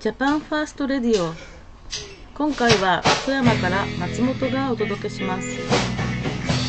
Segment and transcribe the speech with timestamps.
[0.00, 1.34] Japan First Radio
[2.32, 5.46] 今回は富山から松本がお届けします。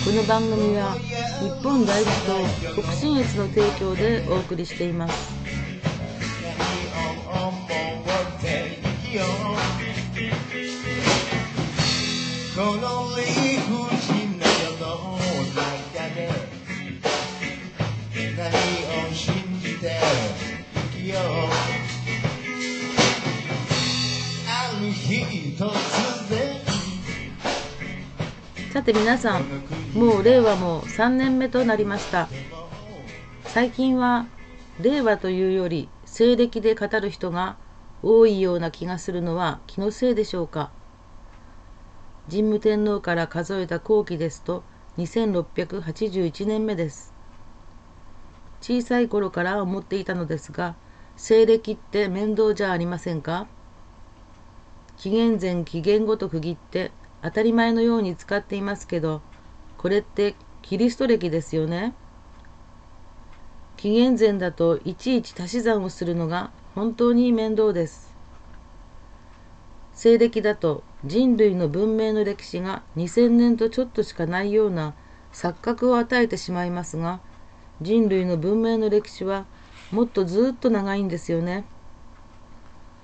[0.03, 0.95] この番組は
[1.39, 5.31] 日本第一と北信越の提供でお送りしています。
[12.53, 13.15] この
[28.81, 29.43] さて皆さん
[29.93, 32.27] もう令和も3年目となりました。
[33.43, 34.25] 最近は
[34.81, 37.57] 令和というより西暦で語る人が
[38.01, 40.71] 多いような気がするのは気のせいでしょうか。
[42.27, 44.63] 神武天皇から数えた後期ですと
[44.97, 47.13] 2681年目です。
[48.61, 50.75] 小さい頃から思っていたのですが
[51.17, 53.45] 西暦って面倒じゃありませんか？
[54.97, 56.91] 紀元前紀元後と区切って
[57.23, 59.21] 当たり前のように使っていますけど
[59.77, 61.93] これってキリスト歴ですよね
[63.77, 68.15] 紀元前だといちいち足し算をするのが本当に面倒です
[69.93, 74.93] 西暦だと人類の文明の歴史が2000年とちょっとしかないような
[75.33, 77.19] 錯覚を与えてしまいますが
[77.81, 79.45] 人類の文明の歴史は
[79.91, 81.65] もっとずっと長いんですよね。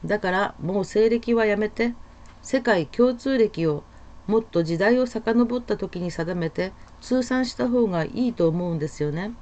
[0.05, 1.95] だからもう西暦はやめて
[2.41, 3.83] 世界共通歴を
[4.27, 9.33] もっと時代を遡った時に定めて通算した方がいいと思うんですよね。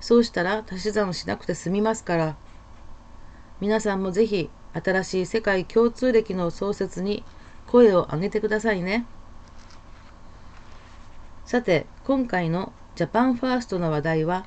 [0.00, 2.36] そうしたら足し算しなくて済みますから
[3.60, 7.24] 皆さんもぜひ新しい世界共通歴の創設に
[7.66, 9.06] 声を上げてくださいね。
[11.44, 14.46] さて今回のジャパンファーストの話題は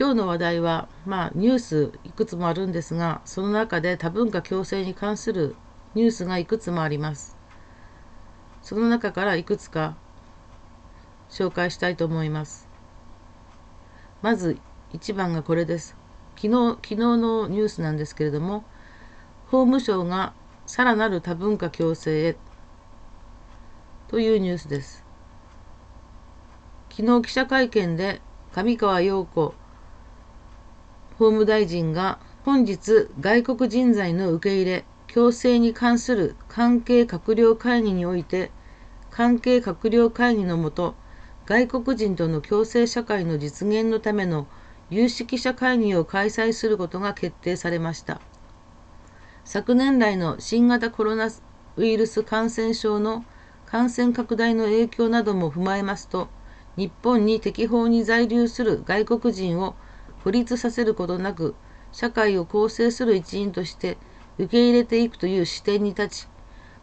[0.00, 5.56] 今日の話題は、まあ、ニュースいくつもあるんですが、その中で多文化共生に関する
[5.94, 7.36] ニュースがいくつもあります。
[8.62, 9.96] その中からいくつか
[11.28, 12.68] 紹介したいと思います。
[14.22, 14.58] まず
[14.92, 15.96] 1番がこれです。
[16.36, 18.64] 昨日昨日のニュースなんですけれども、
[19.46, 20.32] 法務省が
[20.66, 22.36] さらなる多文化共生へ
[24.06, 25.04] というニュースです。
[26.90, 28.20] 昨日記者会見で
[28.52, 29.54] 上川陽子
[31.18, 38.52] 法務大臣が本日外国人材の受け入れ強制に関する関係閣僚会議において
[39.10, 40.94] 関係閣僚会議のもと
[41.46, 44.46] 外国人との共生社会の実現のための
[44.88, 48.20] 有識者会議を開催することが決定されました。
[49.44, 51.28] 昨年来の新型コロナ
[51.76, 53.24] ウイルス感染症の
[53.66, 56.28] 感染拡大の影響なども踏まえますと
[56.76, 59.74] 日本に適法に在留する外国人を
[60.22, 61.56] 孤立させることなく
[61.90, 63.96] 社会を構成する一員として
[64.40, 66.28] 受け入れていくという視点に立ち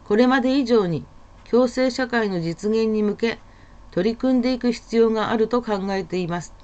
[0.04, 1.04] これまで以上に
[1.50, 3.38] 共生社会の実現に向け
[3.90, 6.54] 取り組んでいく必要があると考えています。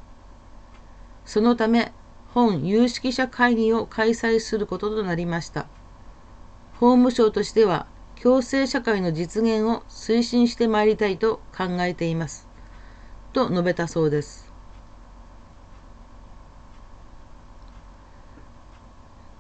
[1.25, 1.93] そのため
[2.33, 5.67] 本有識者会議を開催することとなりました。
[6.79, 7.87] 法務省としては
[8.23, 12.47] 共生社会の実現を推進してまいりたいと考えています。
[13.33, 14.44] と述べたそうです。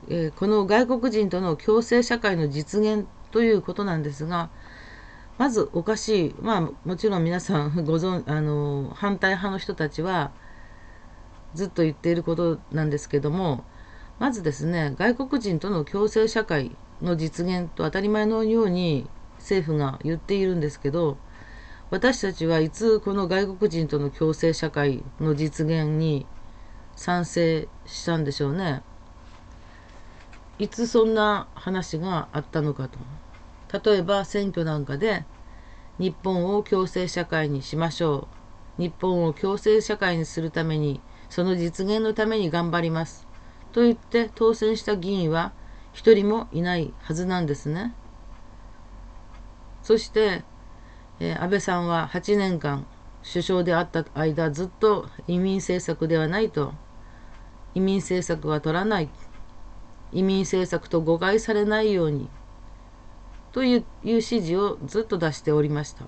[0.08, 4.50] え、この外国人との共生社会の実現ということなんですが
[5.38, 10.30] まずおかしいまあもちろん皆さんご存 あの反対派の人たちは
[11.54, 13.64] ずっと言っていることなんですけども
[14.20, 21.16] まずですね外国人との共生社会の実現と当たり前のように政府が言っているんですけど
[21.90, 26.26] 私たちはいつこの外国人との共生社会の実現に
[26.94, 28.82] 賛成したんでしょうね。
[30.58, 32.98] いつそんな話があったのかと。
[33.90, 35.24] 例えば選挙なんかで
[35.98, 38.28] 日本を共生社会にしましょ
[38.78, 38.82] う。
[38.82, 43.26] 日本を共生社会にするためにその実現のために頑張ります。
[43.72, 45.52] と言って当選した議員は
[45.92, 47.92] 一人もいないはずなんですね。
[49.82, 50.44] そして、
[51.18, 52.86] えー、安倍さんは8年間
[53.24, 56.74] 首相であった間ずっと移民政策ではないと。
[57.74, 59.08] 移民政策は取らない。
[60.14, 62.30] 移民政策と誤解されないように
[63.52, 66.06] という指示をずっと出しておりました。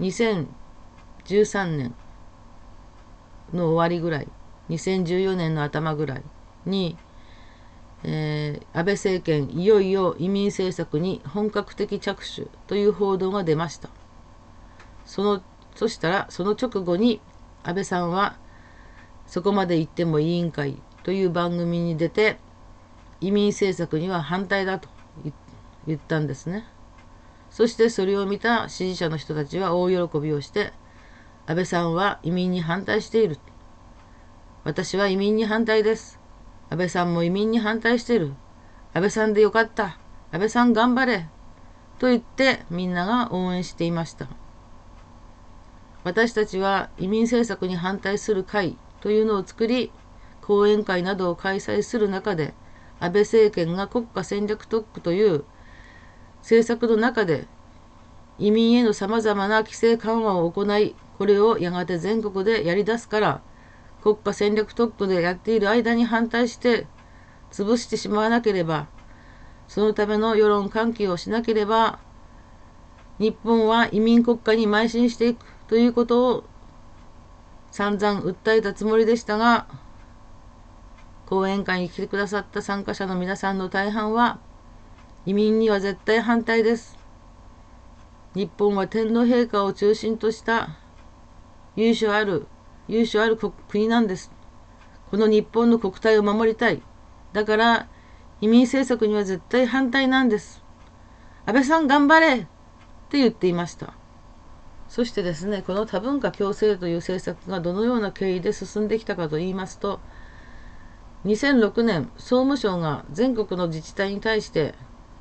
[0.00, 0.46] 2013
[1.76, 1.94] 年
[3.52, 4.28] の終わりぐらい
[4.70, 6.22] 2014年の頭ぐらい
[6.66, 6.96] に、
[8.04, 13.88] えー、安倍政権いよいよ移民政策に本格的着手という報道が出ました
[15.04, 15.42] その
[15.74, 17.20] そしたらその直後に
[17.64, 18.36] 安倍さんは
[19.26, 22.38] そこまで行っても委員会という番組に出て
[23.20, 24.88] 移民政策には反対だと
[25.86, 26.66] 言ったんですね。
[27.50, 30.72] そしてそれを見た支持者の人たちは大喜びをして
[31.46, 33.38] 安倍さんは移民に反対している。
[34.64, 36.20] 私は移民に反対です。
[36.68, 38.34] 安倍さんも移民に反対している。
[38.92, 39.98] 安倍さんでよかった。
[40.30, 41.26] 安倍さん頑張れ。
[41.98, 44.28] と言ってみんなが応援していました。
[46.04, 49.90] 私たちは移民政策に反対する会というのを作り、
[50.48, 52.54] 講演会などを開催する中で、
[53.00, 55.44] 安倍政権が国家戦略特区という
[56.40, 57.46] 政策の中で
[58.38, 63.42] 移民へのさまざまな規制緩和を行い、これをやがて全国でやり出すから、
[64.02, 66.86] 国家戦略特区でやっている間に反対して
[67.50, 68.86] 潰してしまわなければ、
[69.66, 71.98] そのための世論喚起をしなければ、
[73.18, 76.44] 日本は移民国家に邁進していくということを
[77.70, 79.66] 散々訴えたつもりでしたが、
[81.28, 84.38] 講演会に来てくださった参加者の皆さんの大半は、
[85.26, 86.96] 移民には絶対反対です。
[88.34, 90.78] 日本は天皇陛下を中心とした
[91.76, 92.46] 優秀ある、
[92.88, 94.32] 優秀ある国なんです。
[95.10, 96.80] この日本の国体を守りたい。
[97.34, 97.88] だから、
[98.40, 100.62] 移民政策には絶対反対なんです。
[101.44, 102.46] 安倍さん頑張れっ
[103.10, 103.92] て言っていました。
[104.88, 110.00] そしてですね、この多文化共生という政策がどのような経緯で進んできたかといいますと、
[111.28, 114.74] 2006年、総務省が全国の自治体に対して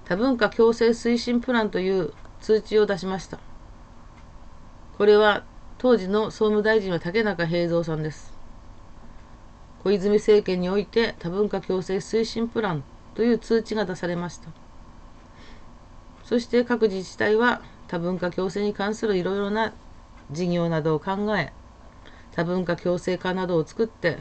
[0.06, 3.40] 多文化共生推進プランという通知を出しました。
[4.98, 5.44] これは
[5.78, 8.34] 当時の総務大臣は竹中平蔵さんです。
[9.84, 14.48] 小泉政権において多文化共生推進プランという通知が出されました。
[16.24, 19.74] そして各自治体は多文化共生に関するいろいろな
[20.32, 21.52] 事業などを考え
[22.32, 24.20] 多文化共生化などを作って、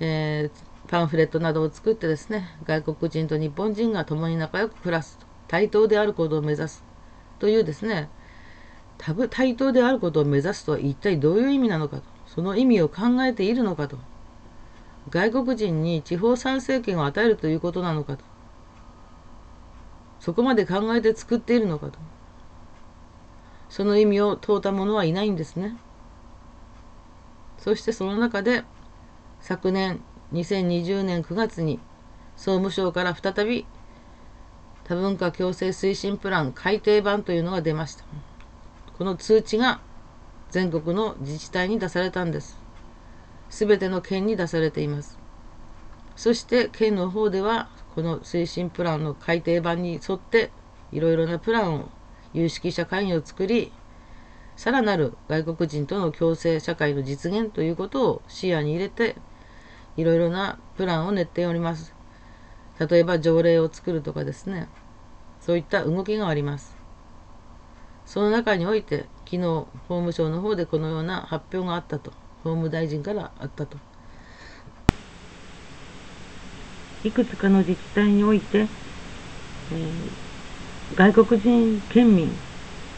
[0.00, 6.84] えー、パンフレットなどを作ってですね外国人と日本人が共に仲良く暮らす対等であることを目指す
[7.38, 8.08] というですね
[8.98, 13.98] 多分対等であることを目指すとは一体どういう意味なのかとその意味を考えているのかと
[15.10, 18.24] 外国人に地方参政権を与えるということなのかと
[20.20, 21.98] そこまで考えて作っているのかと
[23.68, 25.76] その意味を問うた者はいないんですね。
[27.58, 28.64] そしてその中で
[29.48, 30.00] 昨年
[30.32, 31.78] 2020年9月に
[32.34, 33.64] 総務省から再び
[34.82, 38.04] 多文化共生推進プラン改定版というのが出ました。
[38.98, 39.80] この通知が
[40.50, 42.58] 全国の自治体に出されたんです。
[43.48, 45.16] すべての県に出されています。
[46.16, 50.50] そして県の方ではこの推進プランの改定版に沿って
[50.90, 51.88] いろいろなプランを
[52.34, 53.70] 有識者会議を作り、
[54.56, 59.14] さらなる外国人との共生社会の実現ということを視野に入れて、
[59.96, 61.94] いろいろなプランを練っております。
[62.78, 64.68] 例えば条例を作るとかですね、
[65.40, 66.76] そういった動きがあります。
[68.06, 72.10] その中において、昨日、法務省の方でこのような発表があったと、
[72.44, 73.78] 法務大臣からあったと。
[77.04, 80.26] いくつかの自治体において、えー
[80.94, 82.30] 外国人県民、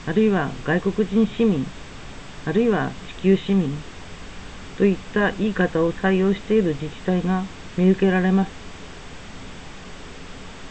[0.07, 1.65] あるいは外国人市民、
[2.45, 3.71] あるいは地球市民
[4.79, 8.53] といった言い方を採用している自治体が見受けられます。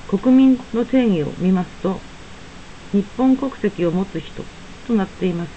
[0.08, 2.02] 国民の定義を見ますと、
[2.94, 4.46] 日本国籍を持つ人
[4.86, 5.52] となっています。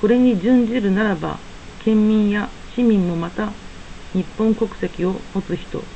[0.00, 1.42] これに準じるならば、
[1.80, 3.56] 県民や市民もまた
[4.14, 5.88] 日本国籍を持つ人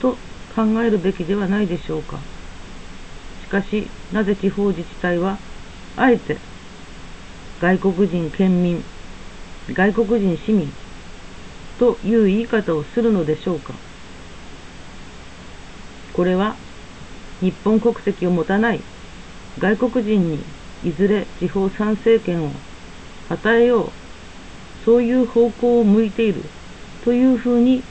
[0.00, 0.16] と
[0.52, 2.26] 考えるべきではないでしょうか。
[3.40, 5.38] しかし、なぜ地方自治体は、
[5.94, 6.40] あえて、
[7.60, 8.97] 外国人県民、
[9.68, 10.76] 外国人市民
[11.78, 13.82] という言い方をするのでしょうか。
[16.12, 16.60] これは、
[17.40, 18.88] 日本国籍を持たない
[19.58, 22.64] 外国人にいずれ地方参政権を
[23.28, 23.98] 与えよ
[24.80, 26.54] う、そういう方向を向いている
[27.00, 27.88] というふうに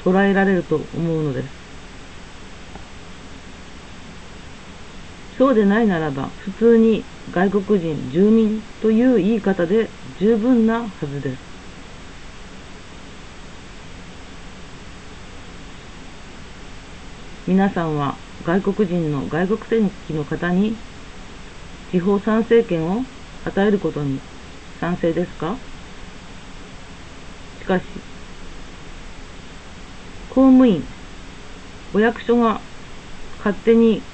[0.00, 1.57] 捉えられると思うのです。
[5.38, 11.42] そうでないならば、普通に外国人、住民という言い方で十分なはずです。
[17.46, 20.82] 皆さんは外国人の外国籍の方に
[21.90, 23.06] 地方参政権を
[23.44, 24.20] 与えることに
[24.80, 25.56] 賛成ですか？
[27.60, 27.84] しかし、
[30.28, 30.82] 公務員、
[31.94, 32.68] お役所が
[33.38, 34.07] 勝手に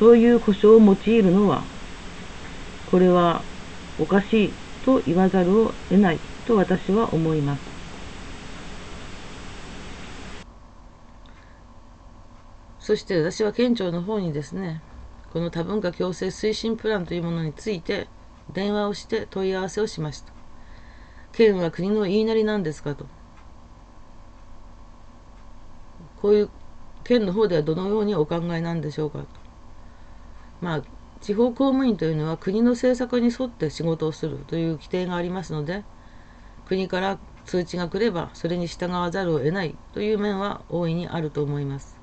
[0.00, 1.62] そういう故障を用いるのは
[2.90, 3.42] これは
[4.00, 4.52] おかしい
[4.82, 7.62] と言わざるを得ないと私は思います。
[12.78, 14.80] そして私は県庁の方にですね
[15.34, 18.08] この多文化共生推進プランというものについて
[18.54, 20.32] 電話をして問い合わせをしました。
[21.32, 23.04] 県は国の言いなりなんですかと。
[26.22, 26.50] こういう
[27.04, 29.26] 県の方ではどのようにお考えなんでしょうか
[30.60, 30.82] まあ
[31.20, 35.84] 地方公務員というのは国の政策に沿って仕事をするという規定がありますので
[36.66, 41.98] 国から通知が来ればそれに従わざるを得ないという面は大いにあると思います。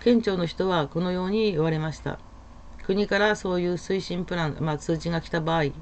[0.00, 2.18] 県庁の人はこのように言われました。
[2.84, 5.72] 国からそういう推進プラン、まあ、通知が来た場合、え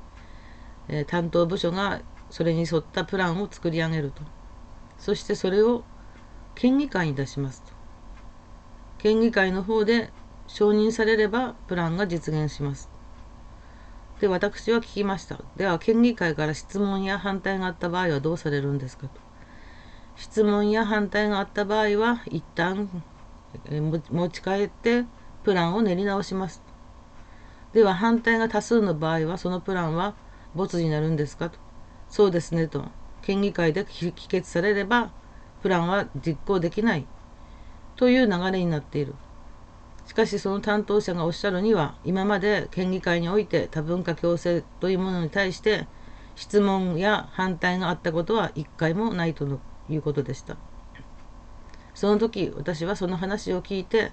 [0.88, 4.22] ー、担当部署がそれに沿ったプランを作り上げると。
[4.98, 5.82] そしてそれを
[6.54, 7.72] 県議会に出しますと。
[8.98, 10.12] 県議会の方で
[10.52, 12.90] 承認されればプランが実現します。
[14.20, 15.38] で私は聞きました。
[15.56, 19.06] では県議会から質問や反対があった場合はどうされるんですか？
[19.06, 19.20] と
[20.16, 22.90] 質問や反対があった場合は一旦
[24.10, 25.04] 持ち帰って
[25.44, 26.62] プランを練り直します。
[27.72, 30.14] では反対が多数の場合はそのプランは
[30.54, 31.48] 没になるんですか？
[31.48, 31.58] と
[32.08, 32.84] そうですねと
[33.22, 35.12] 県議会で議決されれば
[35.62, 37.06] プランは実行できない。
[37.94, 39.14] という流れになっている。
[40.10, 45.86] しかしその担当者がおっしゃるには今まで県議会において多文化共生というものに対して
[46.34, 50.56] 質問や反対があったことは一回もないということでした。
[51.94, 54.10] その時私はその話を聞いて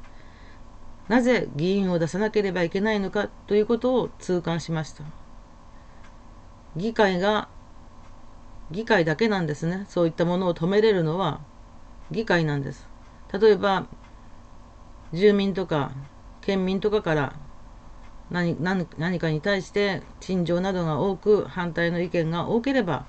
[1.08, 5.04] なぜ議員を出さなければいけないのかということを痛感しました。
[6.75, 7.50] 議会が
[8.70, 9.88] 議会だけなんですね。
[9.89, 11.42] そういったものを止めれるのは
[12.12, 12.88] 議会なんです。
[13.34, 13.88] 例えば
[15.14, 15.92] 住民とか
[16.42, 17.34] 県民とかから
[18.30, 23.06] 何何かに対して陳情などが多く反対の意見が多ければ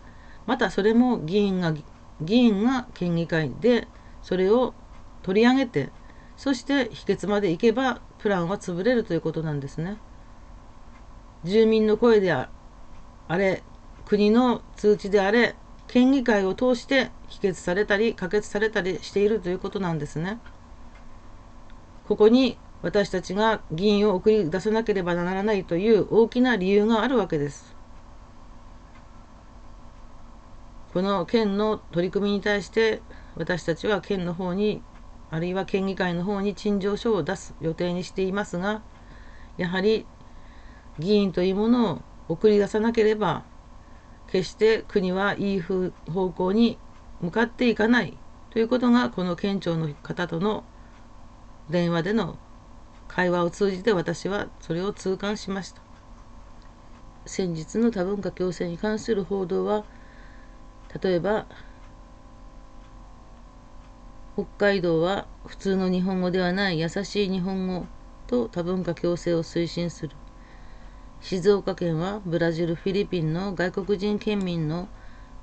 [0.47, 1.75] またそれも議員が
[2.21, 3.89] 議員が県議会で
[4.23, 4.75] それを
[5.23, 5.91] 取り上げて
[6.37, 9.97] そして否決までいけばプランは潰れるということなんですね。
[11.45, 12.49] 住民の声であ
[13.29, 13.63] れ
[14.05, 15.55] 国の通知であれ
[15.87, 20.39] 県議会を通して否決されたり可決されたりしているということなんですね。
[22.09, 27.77] ここに私たちが議員を送り出さなければならないという大きな理由があるわけです。
[30.95, 33.03] この県の取り組みに対して
[33.37, 34.83] 私たちは県の方に
[35.31, 38.81] あるいは県議会の方に陳情書を出す予定にしていますが
[39.59, 40.07] やはり
[40.99, 43.45] 議員というものを送り出さなければ
[44.29, 45.91] 決して国はいい方
[46.31, 46.79] 向に
[47.21, 48.17] 向かっていかない
[48.51, 50.65] ということがこの県庁の方との
[51.71, 52.39] 電話での
[53.09, 55.83] 会話を通じて私はそれを痛感しました。
[57.27, 59.85] 先日の多文化共生に関する報道は
[61.03, 61.47] 例えば
[64.35, 67.87] 北海道は普通の日本語ではない優しい日本語
[68.27, 70.15] と多文化共生を推進する。
[71.21, 74.89] 静岡県はブラジルフィリピンの外国人県民の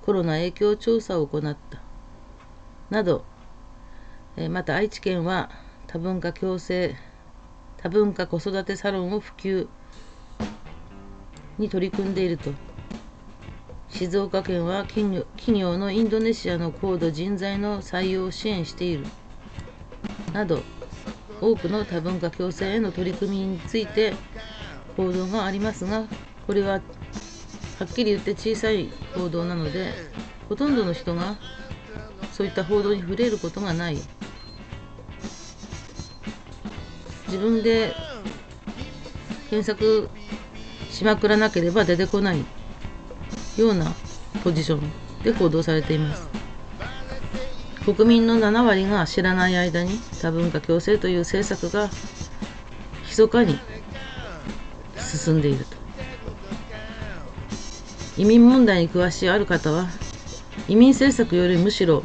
[0.04, 1.82] コロナ影響調査を行った。
[2.90, 3.26] など
[4.50, 5.50] また愛知県は
[5.96, 6.94] 多文化共生
[7.78, 9.66] 多文化子育てサロンを普及
[11.58, 12.52] に取り組んでいると。
[13.88, 15.24] 静岡県は企
[15.58, 19.06] 業のインドネシアの高度人材の採用を支援している。
[20.34, 20.60] など
[21.40, 24.16] 多くの多文化共生への取り組みについて
[24.98, 26.04] 報道がありますが
[26.46, 26.80] これはは
[27.86, 29.94] っきり言って小さい報道なので
[30.50, 31.38] ほとんどの人が
[32.34, 33.98] そういった報道に触れることがない。
[37.36, 37.94] 自分で
[39.50, 40.10] 検索
[40.90, 42.40] しまくらなければ出てこない
[43.58, 43.94] ような
[44.42, 44.90] ポジション
[45.22, 46.30] で報道されています。
[47.84, 51.90] 国民の7割が知らない間に多文化共生という政策が
[53.04, 53.60] 密かに
[54.98, 55.76] 進んでいると。
[58.18, 59.88] 移民問題に詳しいある方は
[60.70, 62.02] 移民政策よりむしろ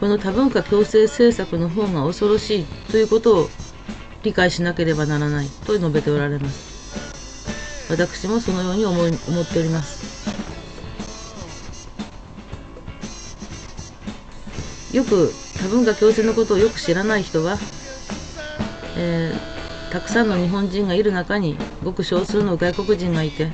[0.00, 3.50] この多文化共生政策の方が恐ろしいということを
[4.22, 7.88] 理解しなければならないと述べておられます。
[7.90, 10.10] 私もそのように思い思っております。
[14.94, 17.58] よく多文化共生のことをよく知らない人は、
[18.96, 23.52] えー、たくさんの日本人がいる中にごく少数の外国人がいて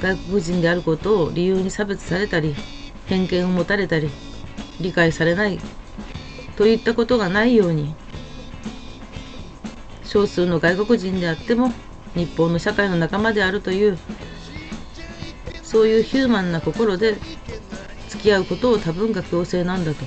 [0.00, 2.54] 外国人であることを理由に差別されたり
[3.06, 4.10] 偏見を持たれたり
[4.80, 5.60] 理解されない
[6.56, 7.94] といったことがないように
[10.16, 11.74] 少数の外国人であっても
[12.14, 13.98] 日本の社会の仲間であるという
[15.62, 17.18] そういうヒューマンな心で
[18.08, 20.06] 付き合うことを多文化共生なんだと。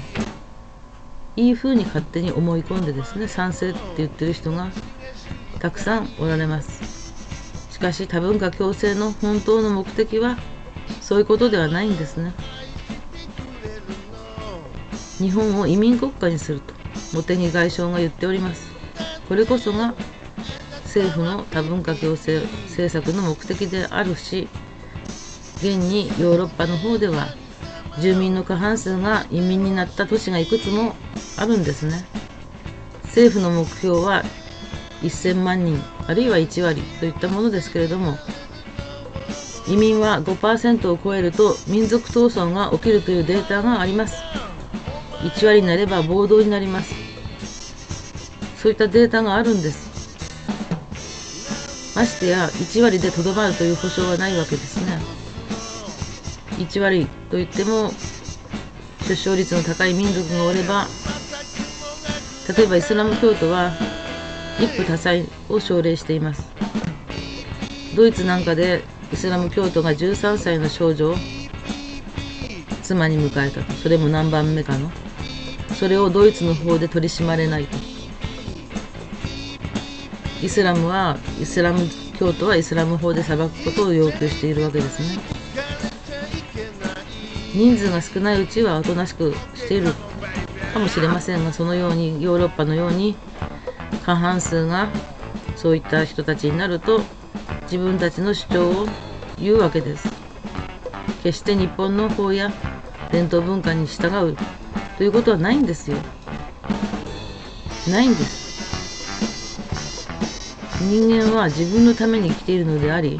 [1.35, 4.71] いい風に勝手に思い込んでですね賛成って言ってる人が
[5.59, 7.13] たくさんおられます。
[7.71, 10.39] しかし多文化共生の本当の目的は
[11.01, 12.33] そういうことではないんですね。
[15.19, 18.68] 日本を移民国家にすると茂木外相が言っております。
[19.29, 19.93] これこそが
[20.85, 24.49] 政府の多文化共生政策の目的であるし
[25.57, 27.27] 現にヨーロッパの方では
[27.99, 30.95] 住民の過半数が移民になった都市がいくつも
[31.37, 32.05] あるんですね。
[33.03, 34.23] 政府の目標は
[35.01, 38.17] 1000万人あるいは1割といったものですけれども
[39.67, 44.23] 移民は5%を超えると民族闘争が起きるというデータがあります。
[45.21, 46.98] 1割になれば暴動になります。
[48.61, 49.87] そういったデータがあるんです。
[51.95, 54.99] ましてや1割でとどまるという保証はないわけですね。
[56.57, 57.91] 1割といっても
[59.07, 60.87] 出生率の高い民族がおれば
[62.55, 63.71] 例えばイスラム教徒は
[64.59, 65.13] 一夫多妻
[65.47, 66.51] を奨励しています。
[67.95, 71.15] ドイツなんかでイスラム教徒が13歳の少女を
[72.83, 73.71] 妻に迎えたと。
[73.73, 74.91] それも何番目かの。
[75.79, 77.88] それをドイツの方で取り締まれないと。
[80.41, 81.79] イスラムはイスラム
[82.17, 85.21] 教徒はイスラム法で裁くことを要求しているわけですね。
[87.53, 89.93] 人数が少ないうちはおとなしくしている
[90.73, 93.15] かもしれませんがそのようにヨーロッパのように
[94.05, 94.87] 過半数が
[95.55, 97.01] そういった人たちになると
[97.63, 98.87] 自分たちの主張を
[99.37, 100.07] 言うわけです。
[101.23, 102.51] 決して日本の法や
[103.11, 104.37] 伝統文化に従う
[104.97, 105.97] ということはないんですよ。
[107.89, 108.68] ないんです。
[110.81, 113.19] 人間は自分のために生きているのであり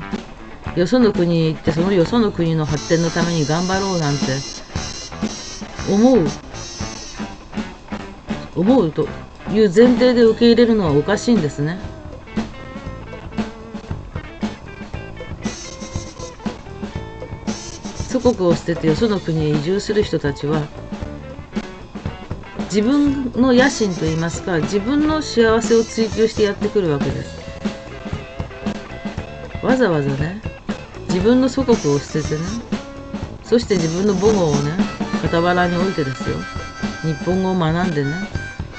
[0.75, 4.23] よその国へ行ってそのよその国の発展のために頑張ろうなんて
[5.91, 6.25] 思う
[8.55, 9.07] 思うと
[9.51, 11.79] いう前提で受け入れるのはおかしいんですね。
[18.10, 20.67] 祖国を捨ててよその国へ移住する人たちは
[22.63, 27.48] 自分の野心といいますか自分の幸せを追求してやってくるわけです
[29.69, 30.41] わざわざね
[31.10, 32.41] 自分の祖国を捨ててね
[33.43, 34.71] そして自分の母語をね
[35.21, 36.38] 傍らに置いてですよ。
[37.03, 38.12] 日本語を学んでね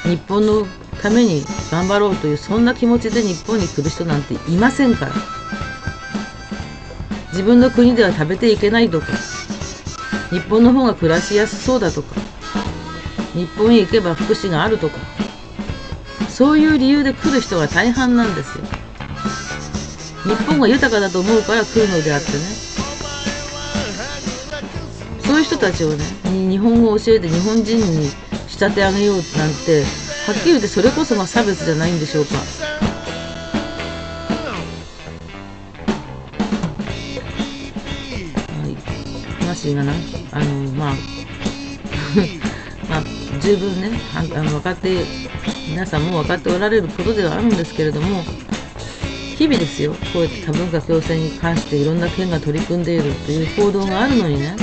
[0.03, 0.67] 日本の
[1.01, 5.13] ために頑張ろうというそんな気持ちで日本に来る人なんていませんから。
[7.31, 9.07] 自分の国では食べていけないとか
[10.31, 12.17] 日本の方が暮らしやすそうだとか
[13.33, 14.97] 日本へ行けば福祉があるとか
[16.29, 18.80] そういう理由で来る人が大半なんですよ。
[20.25, 22.39] 日本が豊かだと思うから来るのであってね。
[25.25, 28.09] そういう人たちをね日本語を教えて日本人に
[28.49, 29.25] 仕立て上げようなん
[29.65, 29.85] て
[30.27, 32.31] はっきり言ってそれこそが差別じゃないんでしょうか。
[39.51, 39.93] 話がな。
[40.33, 40.95] あのまあ
[42.89, 43.03] まあ
[43.41, 45.05] 十分ねあの分かって
[45.69, 48.25] 皆さんも分かっておられることではあるんですけれども
[49.41, 49.95] 日々ですよ。
[50.13, 54.55] こうやって多文化共生に関していろんな県が取り組んでいるという報道があるのにね。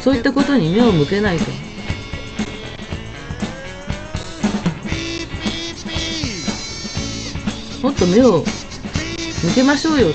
[0.00, 1.44] そういったことに目を向けないと。
[7.82, 8.42] もっと目を
[9.44, 10.14] 向けましょうよ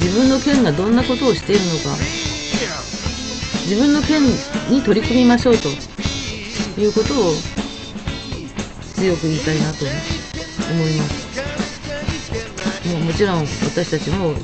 [0.00, 1.96] 自分の県がどんなことをしているのか。
[3.68, 4.24] 自分の県
[4.70, 5.68] に取り組みましょうと
[6.80, 7.32] いうことを
[8.96, 10.11] 強く言いたいなと思います
[10.72, 12.88] 思います。
[12.88, 14.34] もうもちろん私たちも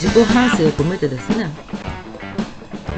[0.00, 1.48] 自己反省を込めてですね。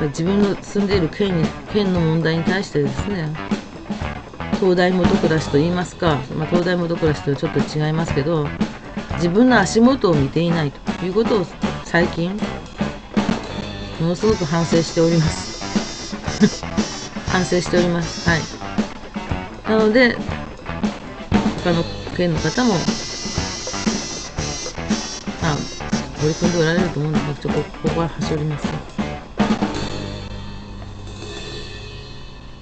[0.09, 3.29] 自分の住んでいる県に県の問題に対してですね
[4.59, 8.49] 東大元暮らしと言いますか、まあ、東大元暮らしとはちょっと違いますけど
[9.15, 11.47] 自分の足元を見ていないということを
[11.85, 12.37] 最近
[14.01, 16.17] ものすごく反省しております。
[17.31, 18.29] 反省しております。
[18.29, 18.41] はい。
[19.69, 20.17] なので
[21.63, 21.85] 他の
[22.17, 22.75] 県の方も
[25.41, 25.57] まあ
[26.21, 28.67] 取り組んでおられると思うんでちょっとここは端折ります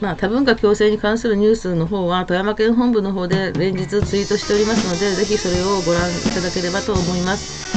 [0.01, 7.71] まあ、多文化共生に関するニュースの方は富山県本部の方で連日ツイートしておりますのでぜひそれをご覧いただければと思います。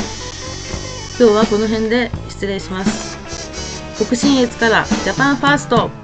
[1.19, 3.17] 今日はこの辺で失礼します。
[4.01, 6.02] 北信越からジャパンファースト。